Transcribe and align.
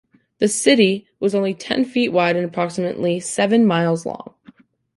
The 0.39 0.47
"city" 0.47 1.05
was 1.19 1.35
only 1.35 1.53
ten 1.53 1.85
feet 1.85 2.09
wide 2.09 2.35
and 2.35 2.43
approximately 2.43 3.19
seven 3.19 3.67
miles 3.67 4.03
long. 4.03 4.33